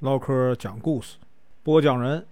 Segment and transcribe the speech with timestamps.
[0.00, 1.18] 唠嗑讲故事，
[1.62, 2.24] 播讲人：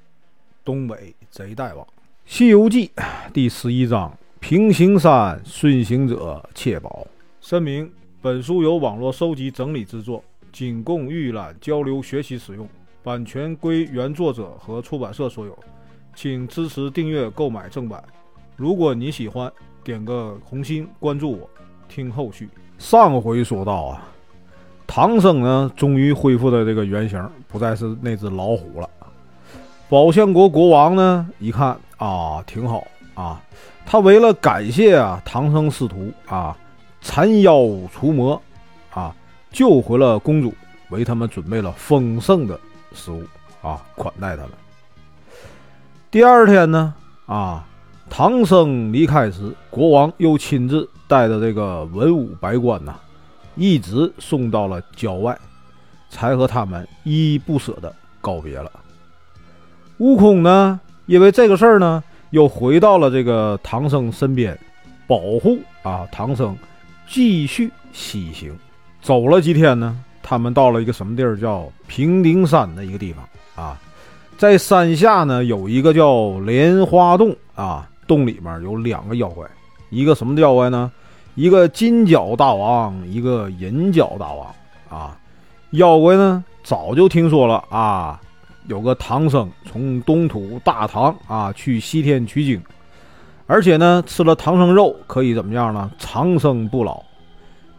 [0.64, 1.84] 东北贼大王，
[2.24, 2.90] 《西游记》
[3.30, 4.10] 第十一章：
[4.40, 7.06] 平行山顺行者窃宝。
[7.42, 7.92] 声明：
[8.22, 12.66] 本书由网络收集整理制作，仅供预览、交流、学习使用，
[13.02, 15.54] 版权归原作者和出版社所有，
[16.14, 18.02] 请支持订阅、购买正版。
[18.56, 19.52] 如果你喜欢，
[19.84, 21.50] 点个红心，关注我，
[21.86, 22.48] 听后续。
[22.78, 24.08] 上回说到啊。
[24.90, 28.88] 唐僧呢，终于恢复了这个原形，不再是那只老虎了。
[29.88, 32.82] 宝象国国王呢，一看啊，挺好
[33.12, 33.40] 啊。
[33.84, 36.56] 他为了感谢啊唐僧师徒啊，
[37.02, 37.60] 缠妖
[37.92, 38.40] 除魔
[38.90, 39.14] 啊，
[39.52, 40.54] 救回了公主，
[40.88, 42.58] 为他们准备了丰盛的
[42.94, 43.22] 食物
[43.62, 44.50] 啊，款待他们。
[46.10, 46.94] 第二天呢，
[47.26, 47.66] 啊，
[48.08, 52.94] 唐僧离开时，国王又亲自带着这个文武百官呐。
[53.58, 55.36] 一直送到了郊外，
[56.08, 58.70] 才和他们依依不舍的告别了。
[59.98, 64.56] 悟空呢，因为这个事儿呢，又回到了这个唐僧身边，
[65.08, 66.56] 保护啊唐僧
[67.08, 68.56] 继续西行。
[69.02, 71.36] 走了几天呢，他们到了一个什么地儿？
[71.36, 73.76] 叫平顶山的一个地方啊。
[74.36, 79.44] 在山下呢，有一个叫莲花洞啊，洞里面有两个妖怪，
[79.90, 80.92] 一个什么妖怪呢？
[81.38, 84.52] 一个金角大王，一个银角大王
[84.90, 85.16] 啊！
[85.70, 88.20] 妖怪呢，早就听说了啊，
[88.66, 92.60] 有个唐僧从东土大唐啊去西天取经，
[93.46, 95.88] 而且呢，吃了唐僧肉可以怎么样呢？
[95.96, 97.00] 长生不老，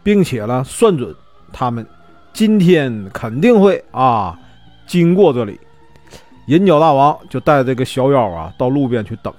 [0.02, 1.14] 并且呢，算准
[1.52, 1.86] 他们
[2.32, 4.38] 今天肯定会啊
[4.86, 5.60] 经过这里。
[6.46, 9.30] 银角大王就带这个小妖啊到路边去等。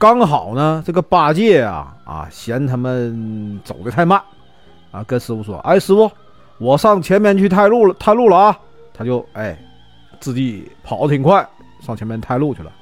[0.00, 4.18] 刚好呢，这个八戒啊啊嫌他们走的太慢，
[4.90, 6.10] 啊跟师傅说：“哎，师傅，
[6.56, 8.58] 我上前面去探路了，探路了啊！”
[8.96, 9.54] 他就哎
[10.18, 11.46] 自己跑的挺快，
[11.82, 12.72] 上前面探路去了。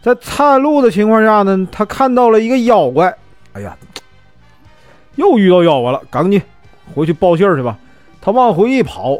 [0.00, 3.14] 在探路的情况下呢，他看到了一个妖怪，
[3.52, 3.76] 哎呀，
[5.16, 6.40] 又遇到妖怪了，赶紧
[6.94, 7.78] 回去报信儿去吧。
[8.18, 9.18] 他往回一跑，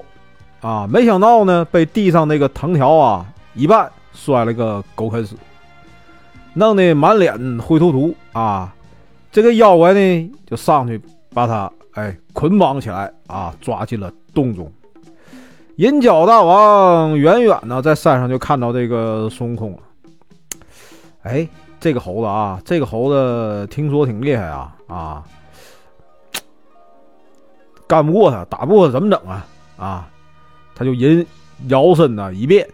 [0.62, 5.36] 啊，没想到呢，被地上那个藤条啊一绊，摔了个狗啃屎。
[6.54, 8.74] 弄得满脸灰突突啊！
[9.30, 11.00] 这个妖怪呢，就上去
[11.32, 14.72] 把他哎捆绑起来啊，抓进了洞中。
[15.76, 19.78] 银角大王远远的在山上就看到这个孙悟空了。
[21.22, 21.46] 哎，
[21.78, 25.24] 这个猴子啊，这个猴子听说挺厉害啊啊！
[27.86, 30.08] 干不过他，打不过他怎么整啊啊！
[30.74, 31.24] 他就人
[31.68, 32.68] 摇身呐一变，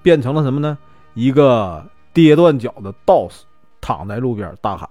[0.00, 0.78] 变成了什么呢？
[1.12, 1.84] 一个。
[2.12, 3.44] 跌断脚的道士
[3.80, 4.88] 躺在路边大喊：“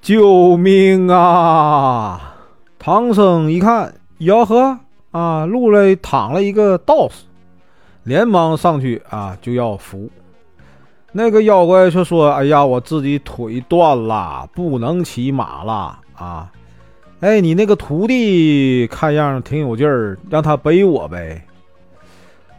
[0.00, 2.34] 救命啊！”
[2.78, 4.78] 唐僧一看，吆喝
[5.10, 7.24] 啊，路里躺了一个道士，
[8.04, 10.08] 连忙上去啊就要扶。
[11.10, 16.52] 那个妖怪却说：“哎呀，我自己腿断了，不能骑马了啊！
[17.20, 21.42] 哎，你那个徒弟看样挺有劲儿，让他背我呗。”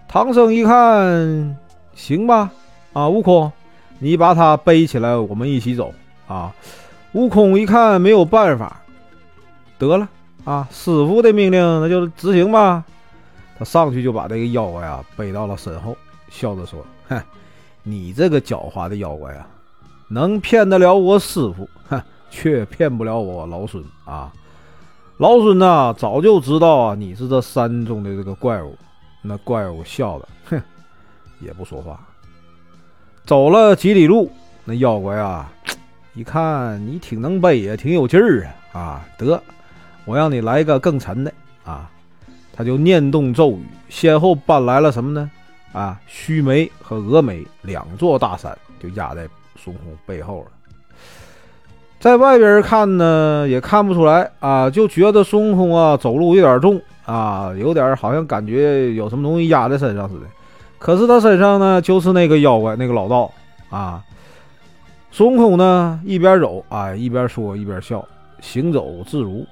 [0.09, 1.55] 唐僧一看，
[1.93, 2.49] 行吧，
[2.91, 3.51] 啊，悟空。
[3.99, 5.93] 你把他背起来，我们一起走
[6.27, 6.53] 啊！
[7.13, 8.81] 悟空一看没有办法，
[9.77, 10.07] 得了
[10.45, 10.67] 啊！
[10.71, 12.83] 师傅的命令那就执行吧。
[13.57, 15.95] 他上去就把这个妖怪啊背到了身后，
[16.29, 17.21] 笑着说：“哼，
[17.83, 19.45] 你这个狡猾的妖怪啊，
[20.07, 24.31] 能骗得了我师傅，哼，却骗不了我老孙啊！
[25.17, 28.77] 老孙呐，早就知道啊，你是这山中的这个怪物。”
[29.21, 30.61] 那怪物笑了，哼，
[31.41, 31.99] 也不说话。
[33.29, 34.31] 走了几里路，
[34.65, 35.51] 那妖怪啊，
[36.15, 38.79] 一看你挺能背呀，挺有劲儿啊！
[38.79, 39.39] 啊，得，
[40.05, 41.31] 我让你来个更沉的
[41.63, 41.87] 啊！
[42.51, 45.29] 他就念动咒语，先后搬来了什么呢？
[45.73, 50.51] 啊，须眉和峨眉两座大山，就压在孙悟空背后了。
[51.99, 60.25] 在外边看呢，也看不出来啊，就觉得孙悟空啊走路有点重啊，有点好像感觉有什么东西压在身上似的。
[60.79, 63.31] 可是他身上呢，就是那个妖怪，那个老道
[63.69, 64.03] 啊。
[65.11, 68.03] 孙悟空呢，一边走啊，一边说，一边笑，
[68.39, 69.45] 行走自如。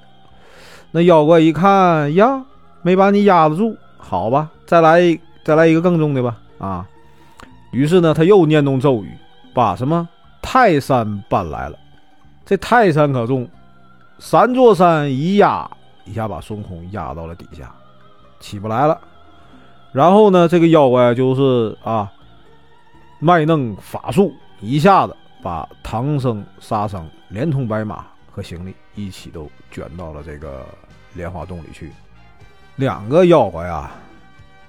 [0.90, 2.42] 那妖怪一看呀，
[2.80, 5.00] 没把你压得住，好吧，再来
[5.44, 6.86] 再来一个更重的吧啊。
[7.72, 9.12] 于是呢，他又念动咒语，
[9.52, 10.08] 把什么
[10.40, 11.76] 泰山搬来了。
[12.46, 13.46] 这泰山可重，
[14.18, 15.68] 三座山一压，
[16.06, 17.70] 一下把孙悟空压到了底下，
[18.40, 18.98] 起不来了。
[19.92, 22.12] 然后呢，这个妖怪就是啊，
[23.18, 30.66] 卖弄法术，一下子把唐僧、沙僧连同白马和行李一起都卷到了这个
[31.14, 31.90] 莲花洞里去。
[32.76, 33.90] 两个妖怪啊，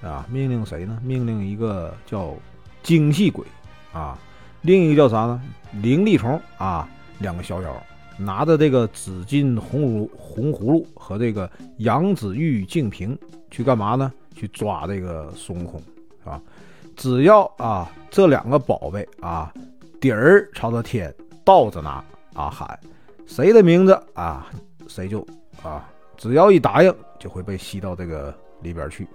[0.02, 0.98] 啊，命令谁呢？
[1.04, 2.34] 命令一个叫
[2.82, 3.46] 精细鬼
[3.92, 4.18] 啊，
[4.62, 5.42] 另一个叫啥呢？
[5.82, 6.88] 灵力虫啊，
[7.20, 7.72] 两个小妖
[8.18, 13.18] 拿着这个紫金红葫红葫芦和这个羊脂玉净瓶
[13.52, 14.12] 去干嘛呢？
[14.36, 15.82] 去抓这个孙悟空
[16.24, 16.42] 啊！
[16.96, 19.54] 只要啊这两个宝贝啊，
[20.02, 21.14] 底儿朝着天，
[21.46, 22.04] 倒着拿
[22.34, 22.80] 啊喊
[23.26, 24.48] 谁的名字啊，
[24.88, 25.26] 谁就
[25.64, 29.08] 啊，只要一答应，就会被吸到这个里边去。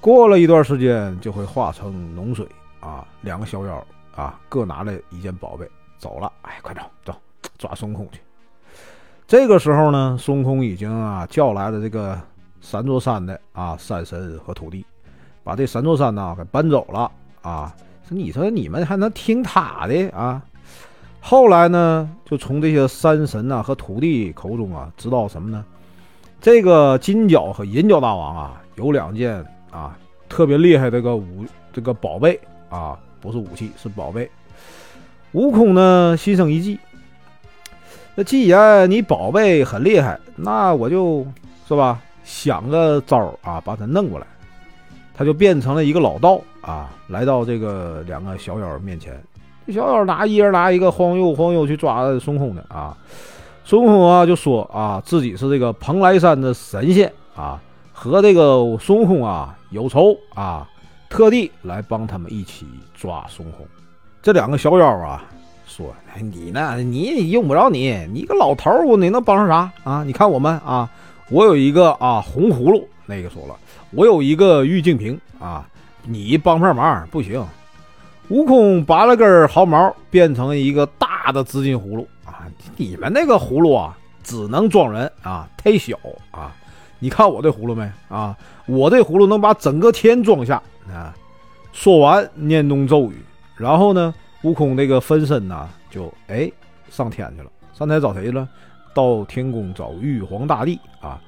[0.00, 2.46] 过了一段时间，就会化成脓水
[2.80, 3.06] 啊！
[3.20, 5.68] 两个小妖啊，各拿了一件宝贝
[5.98, 6.32] 走了。
[6.42, 7.14] 哎，快走走，
[7.58, 8.20] 抓孙悟空去！
[9.26, 12.18] 这个时候呢，孙悟空已经啊叫来了这个
[12.60, 14.84] 三座山的啊山神和土地，
[15.42, 17.10] 把这三座山呐给搬走了
[17.42, 17.74] 啊！
[18.08, 20.42] 说你说你们还能听他的啊？
[21.20, 25.64] 后来呢，就从这些山神呐和土地口中啊知道什么呢？
[26.40, 29.44] 这个金角和银角大王啊有两件。
[29.70, 29.96] 啊，
[30.28, 34.28] 特别厉害这个武这个宝贝啊，不是武器是宝贝。
[35.30, 36.76] 悟空呢心生一计，
[38.16, 41.24] 那既然你宝贝很厉害，那我就
[41.68, 44.26] 是吧，想个招啊，把他弄过来。
[45.12, 49.20] 他就变成了一个老道啊，来到这个两个小妖面前。
[49.66, 52.96] 这小妖拿一人拿一个晃悠晃悠去抓孙悟空的啊。
[53.64, 57.60] 孙悟空啊就说啊，自己是这个蓬莱山的神仙啊。
[57.92, 60.66] 和这个孙悟空啊有仇啊，
[61.10, 63.66] 特地来帮他们一起抓孙悟空。
[64.22, 65.22] 这两个小妖啊
[65.66, 66.76] 说：“你呢？
[66.78, 70.02] 你用不着你，你个老头儿，你能帮上啥啊？
[70.02, 70.88] 你看我们啊，
[71.30, 73.56] 我有一个啊红葫芦，那个说了，
[73.92, 75.66] 我有一个玉净瓶啊，
[76.04, 77.44] 你帮不上忙不行。”
[78.30, 82.46] 悟空拔了根毫毛，变成一个大的紫金葫芦啊！
[82.76, 85.98] 你们那个葫芦啊，只能装人啊，太小
[86.30, 86.54] 啊。
[87.00, 88.36] 你看我这葫芦没啊？
[88.66, 91.12] 我这葫芦能把整个天装下啊！
[91.72, 93.16] 说完念动咒语，
[93.56, 96.48] 然后呢，悟空那个分身呢，就哎
[96.88, 97.50] 上天去了。
[97.72, 98.48] 上天找谁去了？
[98.92, 101.20] 到天宫找玉皇大帝啊！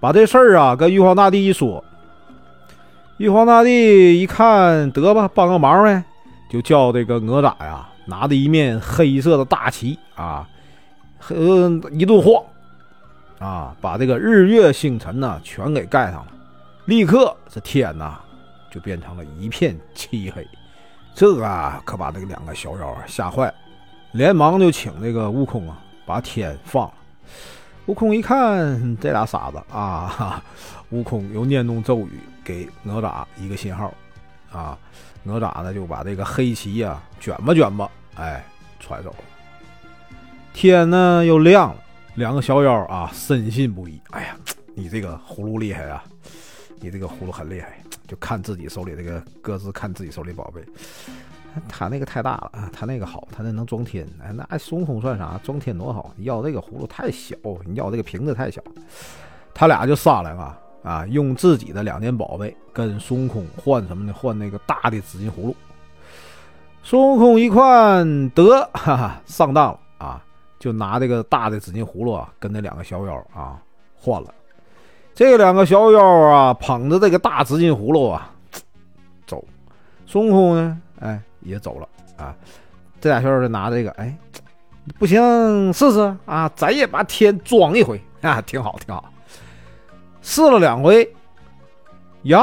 [0.00, 1.82] 把这事儿啊跟玉皇大帝一说，
[3.16, 6.04] 玉皇大帝一看得吧，帮个忙呗，
[6.50, 10.46] 就叫这个哪吒呀，拿着一面黑色的大旗啊，
[11.28, 12.44] 呃一顿晃。
[13.38, 16.32] 啊，把这个日月星辰呐全给盖上了，
[16.84, 18.18] 立刻这天呐
[18.70, 20.46] 就变成了一片漆黑。
[21.14, 23.54] 这啊可把这个两个小妖啊吓坏了，
[24.12, 26.94] 连忙就请这个悟空啊把天放了。
[27.86, 30.42] 悟空一看这俩傻子啊，
[30.90, 33.92] 悟空又念动咒语给哪吒一个信号
[34.50, 34.78] 啊，
[35.22, 38.44] 哪吒呢就把这个黑旗呀卷吧卷吧，哎
[38.80, 39.16] 揣走了。
[40.52, 41.80] 天呢又亮了。
[42.14, 44.00] 两个小妖啊，深信不疑。
[44.10, 44.36] 哎呀，
[44.76, 46.04] 你这个葫芦厉害啊！
[46.78, 50.62] 你这个葫芦很厉害，就看自己手里这个各自看自己手里宝贝。
[51.68, 54.06] 他那个太大了啊，他那个好，他那能装天。
[54.22, 55.38] 哎，那孙悟空算啥？
[55.42, 56.12] 装天多好！
[56.18, 58.62] 要这个葫芦太小，你要这个瓶子太小。
[59.52, 64.12] 他俩就商量啊啊，用自己的两件宝贝跟孙悟空换什么呢？
[64.12, 65.56] 换那个大的紫金葫芦。
[66.82, 70.22] 孙悟空一看得，哈哈，上当了啊！
[70.58, 73.60] 就拿这个大的紫金葫芦啊，跟那两个小妖啊
[73.94, 74.28] 换了。
[75.14, 78.30] 这两个小妖啊，捧着这个大紫金葫芦啊
[79.26, 79.44] 走。
[80.06, 82.34] 孙悟空呢，哎，也走了啊。
[83.00, 84.16] 这俩小妖就拿这个，哎，
[84.98, 89.04] 不行，试试啊，咱也把天装一回啊，挺好，挺好。
[90.22, 91.14] 试了两回，
[92.22, 92.42] 呀，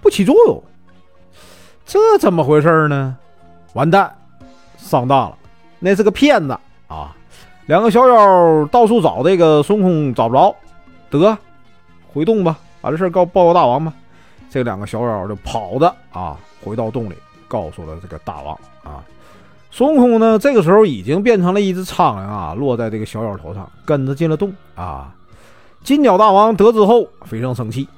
[0.00, 0.62] 不起作用。
[1.84, 3.16] 这怎么回事呢？
[3.72, 4.16] 完蛋，
[4.76, 5.36] 上当了，
[5.80, 6.56] 那是个骗子。
[6.86, 7.16] 啊，
[7.66, 10.54] 两个小妖到处找这个孙悟空，找不着，
[11.10, 11.36] 得
[12.12, 13.92] 回洞吧，把这事告报告大王吧。
[14.48, 17.14] 这两个小妖就跑着啊，回到洞里，
[17.48, 19.02] 告诉了这个大王啊。
[19.70, 25.12] 孙悟空呢，这个时候已经变成了一只苍蝇啊，落在这个小妖头上，跟着进了洞啊。
[25.84, 27.88] 金角大王得知后非常生气，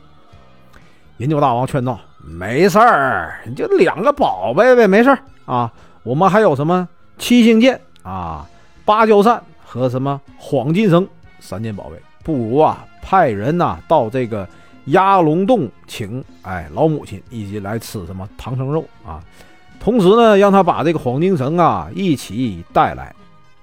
[1.18, 5.72] 银角大王劝道：“没事儿，就两个宝贝呗，没事儿啊。
[6.02, 6.88] 我们还有什么
[7.18, 8.46] 七星剑啊？”
[8.84, 11.06] 芭蕉扇和什么黄金绳
[11.38, 14.46] 三件宝贝，不如啊派人呐到这个
[14.86, 19.22] 鸭龙洞请哎老母亲一起来吃什么唐僧肉啊，
[19.78, 23.14] 同时呢让他把这个黄金绳啊一起带来。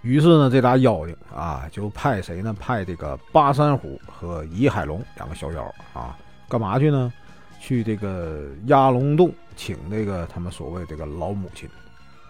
[0.03, 2.55] 于是呢这俩妖精啊就派谁呢？
[2.57, 6.15] 派这个八山虎和倚海龙两个小妖啊，
[6.47, 7.11] 干嘛去呢？
[7.59, 11.67] 去这个鸭龙洞请这个他们所谓这个老母亲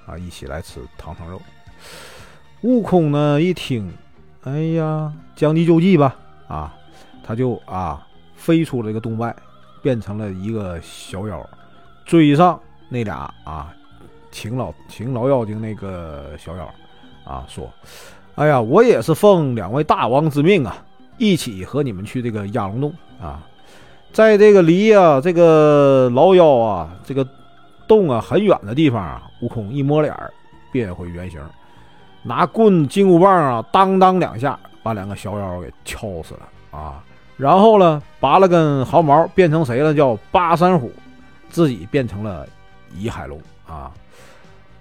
[0.08, 1.40] 啊一起来吃唐僧肉。
[2.62, 3.92] 悟空呢一听，
[4.44, 6.16] 哎呀，将计就计吧，
[6.48, 6.74] 啊，
[7.24, 8.07] 他就啊
[8.38, 9.36] 飞出了这个洞外，
[9.82, 11.46] 变成了一个小妖，
[12.06, 13.74] 追上那俩啊，
[14.32, 16.70] 请老请老妖精那个小妖
[17.26, 17.70] 啊，说
[18.36, 20.78] ：“哎呀，我也是奉两位大王之命啊，
[21.18, 23.44] 一起和你们去这个压龙洞啊，
[24.14, 27.28] 在这个离啊这个老妖啊这个
[27.88, 30.16] 洞啊很远的地方啊，悟空一摸脸
[30.72, 31.42] 变回原形，
[32.24, 37.04] 拿棍金箍棒啊，当当两下，把两个小妖给敲死了啊。”
[37.38, 39.94] 然后呢，拔了根毫毛，变成谁了？
[39.94, 40.92] 叫八山虎，
[41.50, 42.48] 自己变成了
[42.98, 43.92] 倚海龙啊。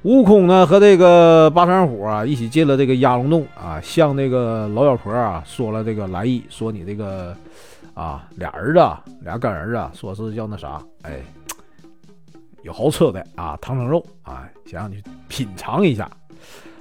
[0.03, 7.37] 悟空呢和这个八山虎啊一起进了这个压龙洞啊，向那个老妖婆啊说了这个来意，说你这个
[7.93, 8.81] 啊俩儿子，
[9.21, 11.21] 俩干儿子，说是叫那啥，哎，
[12.63, 16.09] 有好吃的啊，唐僧肉啊，想让你品尝一下。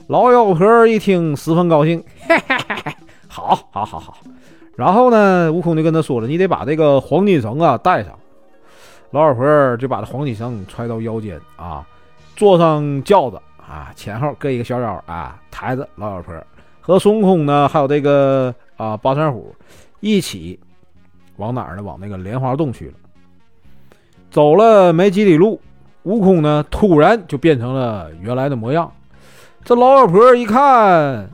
[0.08, 2.56] 老妖婆一听十分高兴，嘿嘿
[2.86, 2.96] 嘿，
[3.28, 4.18] 好好好好。
[4.76, 8.18] 然后呢，悟空就跟他说了：“你得把这个黄金绳啊带上。”
[9.12, 11.88] 老二婆就把这黄金绳揣到腰间啊，
[12.36, 16.36] 坐上轿子啊，前后搁一个小妖啊，抬着老二婆
[16.82, 19.56] 和孙悟空呢，还有这个啊八山虎
[20.02, 20.60] 一起
[21.38, 21.84] 往哪儿呢？
[21.84, 22.94] 往那个莲花洞去了。
[24.30, 25.62] 走了没几里路，
[26.04, 28.92] 悟空呢突然就变成了原来的模样。
[29.64, 31.30] 这老二婆一看。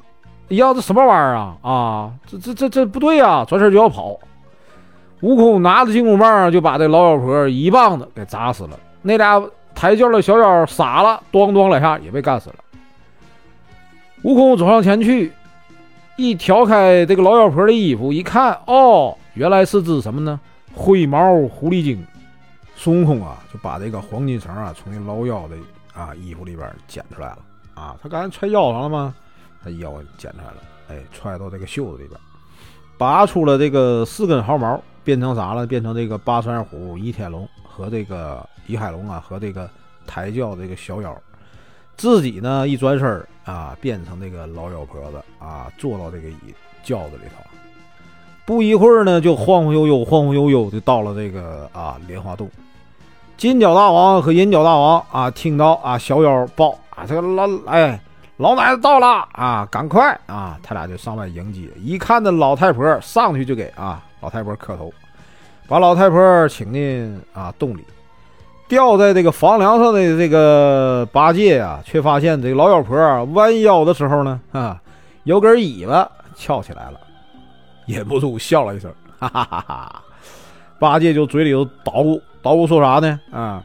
[0.55, 2.11] 要这什么玩意儿啊啊！
[2.27, 3.45] 这这这这不对呀！
[3.47, 4.17] 转身就要跑。
[5.21, 8.79] 悟空拿着金箍棒就把这老妖婆一棒子给砸死了。
[9.01, 9.41] 那俩
[9.75, 12.55] 抬轿的小妖傻了，咣咣两下也被干死了。
[14.23, 15.31] 悟空走上前去，
[16.15, 20.39] 一挑开这个老妖婆的衣服，一看，哦，原来是只什么呢？
[20.73, 22.03] 灰毛狐狸精。
[22.75, 25.55] 孙悟空啊，就把这个黄金绳啊从那老妖的
[25.93, 27.39] 啊衣服里边捡出来了。
[27.75, 29.13] 啊，他刚才揣腰上了吗？
[29.63, 30.57] 他腰剪出来了，
[30.89, 32.19] 哎，揣到这个袖子里边，
[32.97, 35.65] 拔出了这个四根毫毛，变成啥了？
[35.67, 39.69] 变成这个八山虎、倚天龙和这个倚海龙啊，和这个
[40.05, 41.15] 抬轿这个小妖。
[41.95, 46.53] 自己呢一转身啊，变成这个老妖婆子啊，坐到这个椅
[46.83, 47.43] 轿子里头。
[48.45, 52.49] 不一会儿呢，就晃晃悠悠、晃晃悠悠的到了这个啊莲花洞。
[53.37, 58.01] 金角大王和银角大王啊，听到啊小妖报啊，这个老哎。
[58.41, 59.67] 老奶奶到了啊！
[59.69, 60.57] 赶快啊！
[60.63, 61.69] 他俩就上外迎接。
[61.79, 64.91] 一看那老太婆上去就给啊老太婆磕头，
[65.67, 67.85] 把老太婆请进啊洞里。
[68.67, 74.81] 吊在这个房梁上的这个八戒啊，却发现这个老妖婆弯腰的时候呢，啊，
[75.23, 76.99] 有根尾巴翘起来了，
[77.85, 80.01] 忍不住笑了一声，哈哈哈哈！
[80.79, 83.19] 八戒就嘴里头捣鼓捣鼓说啥呢？
[83.31, 83.61] 啊，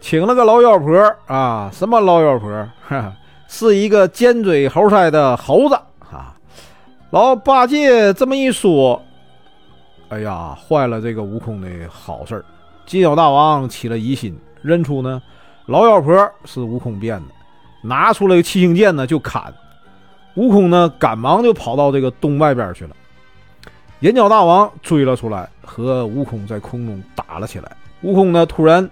[0.00, 2.50] 请了个老妖婆啊，什么老妖婆？
[2.88, 3.12] 哈哈。
[3.50, 6.36] 是一个尖嘴猴腮的猴子啊！
[7.10, 9.02] 老八戒这么一说，
[10.10, 12.44] 哎呀，坏了这个悟空的好事儿。
[12.84, 15.20] 金角大王起了疑心，认出呢
[15.64, 17.26] 老妖婆是悟空变的，
[17.82, 19.52] 拿出来七星剑呢就砍。
[20.34, 22.94] 悟空呢赶忙就跑到这个洞外边去了。
[24.00, 27.76] 银角大王追了出来，和悟空在空中打了起来。
[28.02, 28.88] 悟空呢突然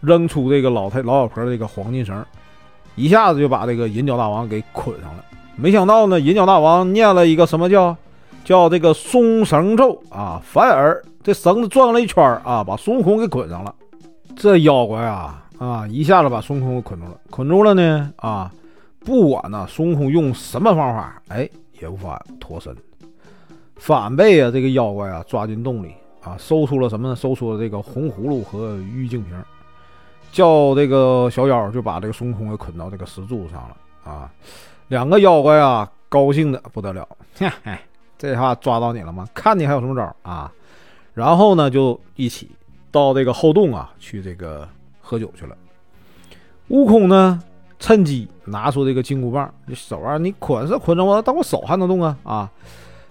[0.00, 2.26] 扔出这个老太老妖婆的这个黄金绳。
[2.94, 5.24] 一下子就把这个银角大王给捆上了，
[5.56, 7.96] 没想到呢，银角大王念了一个什么叫
[8.44, 13.74] 叫这个松绳咒啊，反而这绳子转了一圈啊，把孙悟空给捆上了。
[14.36, 18.52] 这妖怪啊啊，一下子把孙悟空给捆住了，捆住了呢啊，
[19.00, 21.48] 不管呢孙悟空用什么方法，哎，
[21.80, 22.76] 也无法脱身，
[23.76, 27.14] 反被啊这个妖怪啊抓进洞里啊，搜出了什么呢？
[27.14, 29.34] 搜出了这个红葫芦和玉净瓶。
[30.32, 34.32] 叫这个小妖就把这个孙悟空给捆到这个石柱上了啊！
[34.88, 37.06] 两个妖怪啊，高兴的不得了，
[37.38, 37.78] 嘿 嘿，
[38.18, 39.28] 这下抓到你了吗？
[39.34, 40.50] 看你还有什么招啊！
[41.12, 42.50] 然后呢，就一起
[42.90, 44.66] 到这个后洞啊，去这个
[45.02, 45.54] 喝酒去了。
[46.68, 47.38] 悟空呢，
[47.78, 52.50] 趁机拿出这个金箍棒，你手啊，你捆是捆着我，但我手还能动啊啊！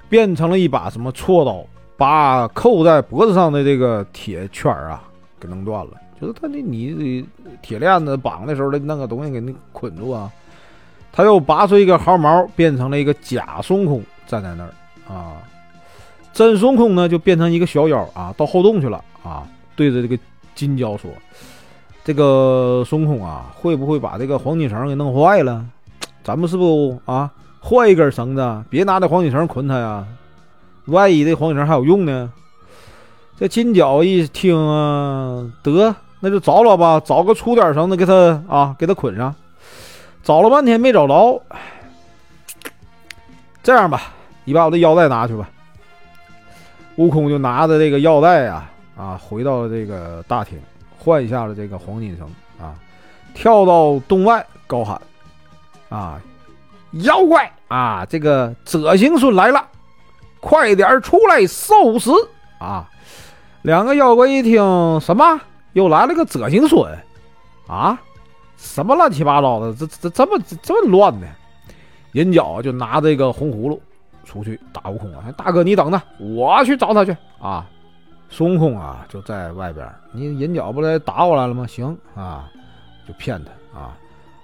[0.09, 1.63] 变成了一把什么锉刀，
[1.95, 5.03] 把扣在脖子上的这个铁圈啊，
[5.39, 5.91] 给弄断了。
[6.21, 7.25] 就是他那你
[7.63, 10.31] 铁链子绑的时候的那个东西给你捆住啊，
[11.11, 14.69] 他又拔出一个毫毛，变成了一个假孙悟空站在那儿
[15.11, 15.41] 啊，
[16.31, 20.15] 真孙悟空呢就变成一个小妖啊，到后洞去了啊，对着这个
[20.53, 21.09] 金蛟说
[22.05, 25.65] ：“这个孙悟空啊，会不会把这个黄金绳给弄坏了？
[26.23, 30.05] 咱们是不啊换一根绳子，别拿这黄金绳捆他呀，
[30.85, 32.31] 万一这黄金绳还有用呢？”
[33.39, 35.95] 这金角一听啊，得。
[36.21, 39.35] 那就找找吧，找个粗点绳子给他啊，给他捆上。
[40.23, 41.41] 找了半天没找着，
[43.63, 44.13] 这样吧，
[44.43, 45.49] 你把我的腰带拿去吧。
[46.97, 50.61] 悟空就拿着这个腰带啊啊，回到了这个大厅，
[50.99, 52.29] 换下了这个黄金绳
[52.63, 52.75] 啊，
[53.33, 55.01] 跳到洞外高喊
[55.89, 56.21] ：“啊，
[56.91, 59.65] 妖怪啊，这个者行孙来了，
[60.39, 62.11] 快点出来受死
[62.59, 62.87] 啊！”
[63.63, 64.61] 两个妖怪一听，
[64.99, 65.41] 什么
[65.73, 66.97] 又来了个泽行孙
[67.67, 67.99] 啊？
[68.57, 71.25] 什么乱七八糟的，这这这么这么乱呢？
[72.13, 73.81] 银角就拿这个红葫芦
[74.23, 75.23] 出去打悟空啊！
[75.35, 77.67] 大哥，你等着，我去找他去啊！
[78.29, 79.89] 孙悟空啊，就在外边。
[80.11, 81.65] 你银角不来打我来了吗？
[81.65, 82.49] 行啊，
[83.07, 83.97] 就骗他啊！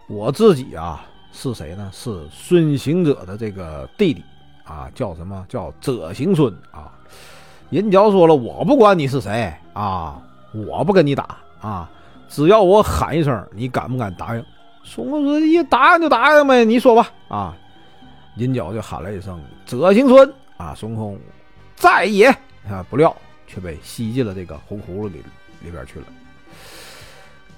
[0.08, 1.90] 我自己啊是谁呢？
[1.94, 4.24] 是孙行者的这个弟弟
[4.64, 6.92] 啊，叫什么叫者行孙啊？
[7.70, 10.20] 银角说了，我不管你是谁啊，
[10.54, 11.90] 我不跟你打啊，
[12.30, 14.46] 只要我喊一声，你敢不敢答应？
[14.84, 17.56] 孙悟空说：“一答应就答应呗，你说吧。”啊，
[18.38, 19.38] 银角就喊了一声
[19.68, 21.20] ：“者行孙！”啊，孙悟空
[21.76, 22.28] 在也
[22.70, 23.16] 啊，不料
[23.48, 25.22] 却被吸进了这个红葫芦里
[25.62, 26.06] 里边去了。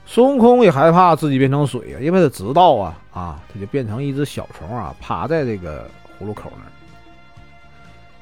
[0.05, 5.87] 孙悟空也害怕自己变成水啊，因为他知道啊啊，他就变成一只小虫啊，趴在这个
[6.19, 6.71] 葫芦口那儿。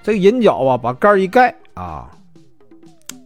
[0.03, 2.09] 这个银角啊，把盖一盖啊，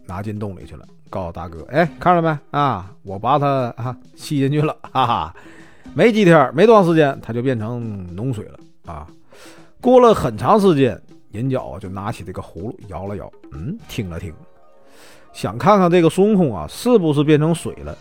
[0.06, 2.90] 拿进洞里去了，告诉大哥：“哎，看着没啊？
[3.02, 5.36] 我把它啊吸进去了，哈哈。”
[5.94, 8.58] 没几天，没多长时间，它就变成脓水了
[8.90, 9.06] 啊！
[9.78, 10.98] 过了很长时间，
[11.32, 14.32] 银角就拿起这个葫芦摇了摇，嗯，听了听，
[15.34, 17.94] 想看看这个孙悟空啊是不是变成水了。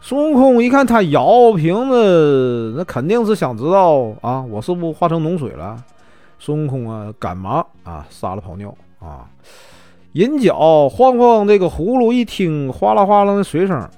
[0.00, 5.82] 孙悟空一看他摇瓶子，那肯定是想知道啊，我是不是化成脓水了？
[6.38, 9.26] 孙悟空啊，赶忙啊撒了泡尿啊！
[10.14, 13.88] 银角晃晃这个葫芦，一听哗啦哗啦的水声，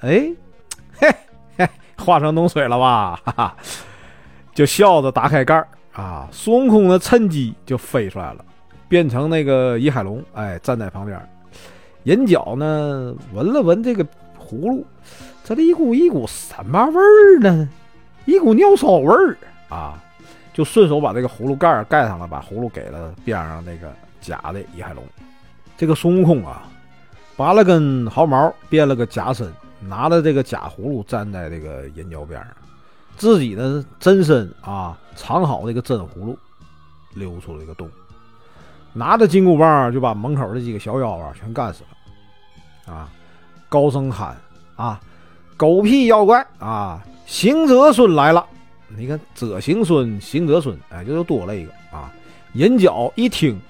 [0.00, 0.32] 哎，
[0.96, 1.68] 嘿。
[1.96, 3.18] 化成脓水了吧？
[3.24, 3.56] 哈哈，
[4.54, 6.28] 就笑着打开盖儿啊！
[6.30, 8.44] 孙悟空呢，趁机就飞出来了，
[8.88, 11.18] 变成那个银海龙，哎，站在旁边。
[12.02, 14.04] 银角呢，闻了闻这个
[14.38, 14.84] 葫芦，
[15.42, 17.68] 这里一股一股什么味儿呢？
[18.26, 19.36] 一股尿骚味儿
[19.68, 20.00] 啊！
[20.52, 25.02] 就顺手把这个葫芦盖儿盖上了，把葫芦给了边上那个假的银海龙。
[25.76, 26.62] 这个孙悟空啊，
[27.36, 29.52] 拔了根毫毛，变了个假身。
[29.86, 32.50] 拿着这个假葫芦站在这个银角边上，
[33.18, 36.38] 自己呢真身啊藏好这个真葫芦，
[37.12, 37.86] 溜出了一个洞，
[38.94, 41.82] 拿着金箍棒就把门口的几个小妖啊全干死
[42.86, 43.10] 了，啊，
[43.68, 44.34] 高声喊
[44.74, 44.98] 啊，
[45.54, 48.46] 狗屁妖怪啊，行者孙来了！
[48.88, 52.10] 你看者行孙，行者孙，哎，这又多了一个啊。
[52.54, 53.60] 银角一听，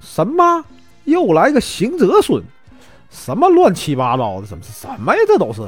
[0.00, 0.62] 什么
[1.10, 2.40] 又来个行者孙？
[3.10, 4.46] 什么乱七八糟的？
[4.46, 5.20] 什么什么呀？
[5.26, 5.62] 这都是，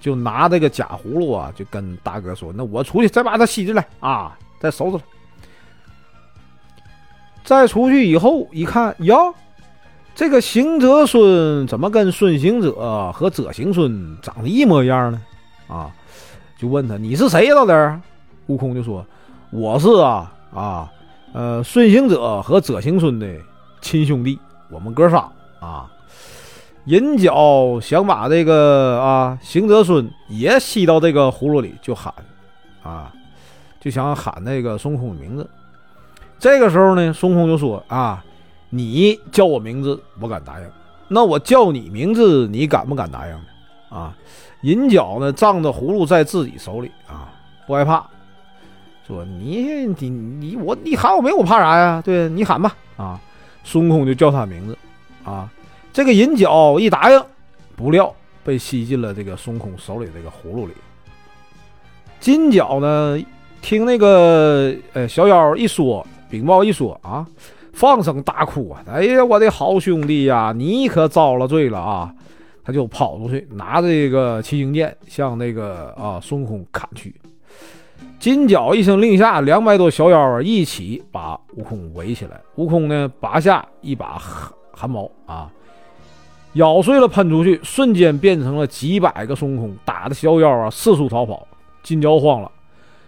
[0.00, 5.04] 就拿这个假葫芦啊，就跟大哥说：“那我出去再把他吸进来啊，再收拾他。”
[7.44, 9.34] 再出去以后一看，哟，
[10.14, 15.20] 这个行者孙怎么跟孙行者和者行孙长得一模一样呢？
[15.66, 15.90] 啊，
[16.58, 18.00] 就问他：“你是谁呀？”到底？
[18.46, 19.04] 悟空就说
[19.52, 20.90] ：“我是啊啊，
[21.34, 23.26] 呃，孙行者和者行孙的
[23.82, 24.38] 亲兄弟，
[24.70, 25.90] 我们哥仨啊。”
[26.86, 32.14] 银角想把这个啊行者孙也吸到这个葫芦里，就喊
[32.82, 33.12] 啊，
[33.78, 35.46] 就想喊那个孙悟空的名字。
[36.38, 38.24] 这个时候呢，孙悟空就说啊
[38.70, 40.66] ：“你叫我名字，我敢答应。
[41.08, 43.38] 那我叫你名字，你敢不敢答应？”
[43.94, 44.14] 啊，
[44.62, 47.28] 银角呢，仗着葫芦在自己手里啊，
[47.66, 48.06] 不害怕，
[49.06, 52.00] 说：“你你你我你喊我名，我怕啥呀？
[52.02, 53.20] 对你喊吧。”啊，
[53.68, 54.78] 孙悟空就叫他名字
[55.22, 55.52] 啊。
[55.92, 57.22] 这个银角一答应，
[57.76, 60.72] 不料被吸进了这个孙悟空手里这个葫芦里。
[62.18, 63.22] 金角呢，
[63.60, 67.26] 听那个呃小妖一说，禀报一说啊，
[67.74, 68.82] 放声大哭啊！
[68.88, 72.10] 哎呀，我的好兄弟呀，你可遭了罪了啊！
[72.64, 77.14] 他就跑出去，拿着这个七星剑向那个啊孙悟空砍去。
[78.18, 82.40] 金角一声令下，两百多小妖啊一起把悟空围起来。
[82.56, 85.50] 悟空呢，拔下一把汗汗毛啊。
[86.54, 91.46] 咬碎了喷出去，瞬间变成了几百个孙悟空，打的小妖啊四处逃跑。
[91.82, 92.50] 金角慌了，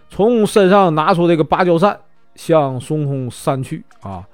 [0.09, 1.99] 从身上拿出这个芭蕉扇，
[2.35, 4.25] 向孙悟空扇去啊！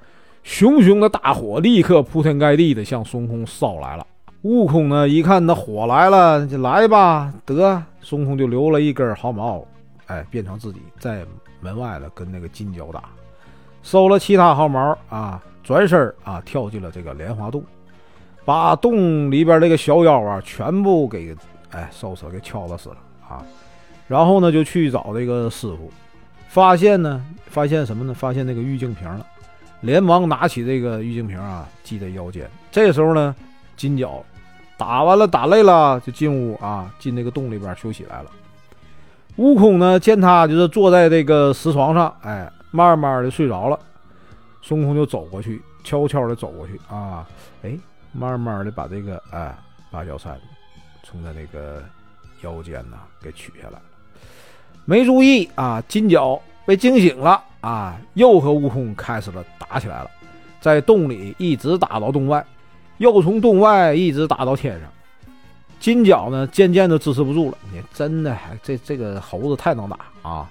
[0.44, 4.06] 熊熊的大火立刻铺天盖地的向孙悟空烧来了。
[4.44, 9.66] 悟空呢一看那火来了，就来吧，得孙悟空就留了一根毫毛，
[10.08, 11.26] 哎，变成自己在
[11.62, 13.04] 门外了，跟那个金角打，
[13.84, 17.64] 收了其他毫毛啊，转身啊跳进了这个莲花洞。
[18.46, 21.36] 把洞里边那个小妖啊，全部给
[21.72, 23.44] 哎烧死，给敲了死了啊！
[24.08, 25.92] 然后呢，就去找这个师傅，
[26.48, 28.14] 发现呢，发现什么呢？
[28.14, 29.28] 发现那个玉净瓶了，
[29.82, 32.50] 连忙拿起这个玉净瓶啊，系在腰间。
[32.72, 33.36] 这时候呢，
[33.76, 34.24] 金角
[34.78, 38.32] 打完了，打累了就进屋啊，进那个洞里边休息来了。
[39.38, 43.80] 悟空呢，见他就是坐在这个石床上，哎，慢慢的睡着了。
[44.62, 47.26] 孙悟空就走过去，悄悄的走过去啊，
[47.62, 47.78] 哎，
[48.12, 49.56] 慢慢的把这个哎
[49.92, 50.40] 芭蕉扇
[51.04, 51.84] 从他那个
[52.42, 53.82] 腰间呐给取下来了。
[54.86, 60.10] 没注意啊，金角被惊醒了啊，又和悟空开始了打起来了，
[60.60, 62.44] 在洞里一直打到洞外，
[62.98, 64.90] 又从洞外一直打到天上。
[65.80, 70.50] 金角呢，渐渐的支持不住了，你真的还这这个猴子太能打啊！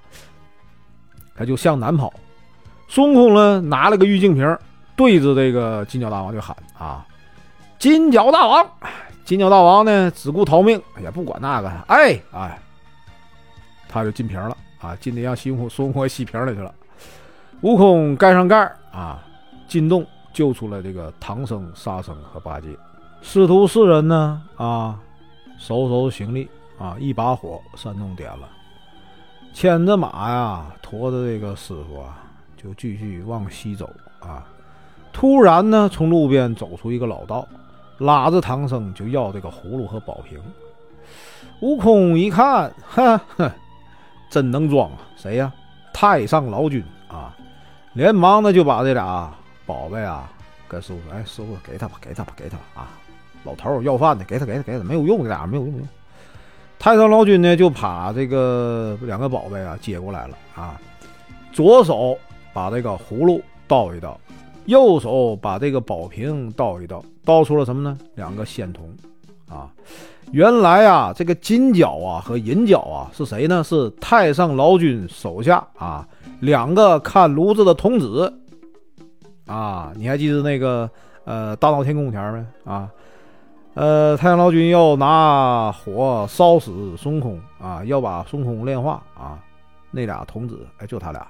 [1.35, 2.13] 他就向南跑。
[2.89, 4.57] 孙悟空呢，拿了个玉净瓶，
[4.95, 7.05] 对着这个金角大王就喊啊
[7.79, 8.65] ：“金角大王！”
[9.27, 12.59] 金角大王呢，只顾逃命，也不管那个，哎哎，
[13.89, 16.73] 他就进瓶了啊，进的让孙悟空孙悟空吸瓶里去了。
[17.63, 19.23] 悟空盖上盖啊，
[19.67, 22.69] 进洞救出了这个唐僧、沙僧和八戒。
[23.21, 24.99] 师徒四人呢啊。
[25.59, 26.97] 收收行李啊！
[26.99, 28.49] 一把火，山洞点了，
[29.53, 32.19] 牵着马呀，驮着这个师傅啊，
[32.57, 33.91] 就继续往西走
[34.21, 34.47] 啊。
[35.13, 37.47] 突然呢，从路边走出一个老道，
[37.99, 40.39] 拉着唐僧就要这个葫芦和宝瓶。
[41.61, 43.51] 悟空一看，哈哈，
[44.29, 44.99] 真能装啊！
[45.17, 45.51] 谁呀？
[45.95, 47.35] 太上老君啊！
[47.95, 49.33] 连忙的就把这俩
[49.65, 50.31] 宝贝啊，
[50.69, 52.89] 跟师傅：“哎，师傅，给他吧，给他吧，给他吧啊！”
[53.47, 55.81] 老头要饭的，给他，给他，给他，没有用，这俩没有用。
[56.79, 60.79] 太上老君呢，就把这个两个宝贝啊接过来了啊，
[61.53, 62.19] 左手
[62.53, 64.21] 把这个葫芦倒一倒，
[64.67, 67.97] 右手把这个宝瓶倒一倒，倒出了什么呢？
[68.15, 68.95] 两个仙童
[69.49, 69.73] 啊。
[70.33, 73.65] 原来啊，这个金角啊和银角啊是谁呢？
[73.65, 76.07] 是太上老君手下啊
[76.41, 78.31] 两个看炉子的童子
[79.47, 79.93] 啊。
[79.97, 80.91] 你还记得那个
[81.25, 82.91] 呃大闹天宫前没啊？
[83.77, 89.39] 呃，太上老君要拿火烧死孙悟空啊，要把孙悟空炼化啊。
[89.91, 91.29] 那俩童子，哎，就他俩。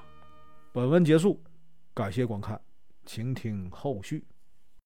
[0.71, 1.41] 本文结束，
[1.93, 2.61] 感谢观看，
[3.05, 4.25] 请听后续。